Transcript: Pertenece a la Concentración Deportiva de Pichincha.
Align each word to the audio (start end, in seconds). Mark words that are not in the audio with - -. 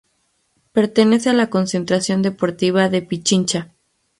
Pertenece 0.71 1.29
a 1.29 1.33
la 1.33 1.51
Concentración 1.51 2.23
Deportiva 2.23 2.89
de 2.89 3.03
Pichincha. 3.03 3.71